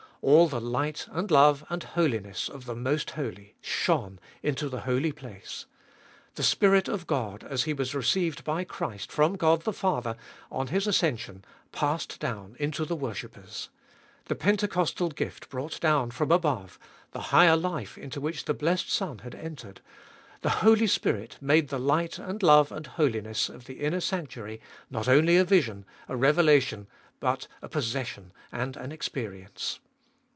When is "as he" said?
7.43-7.73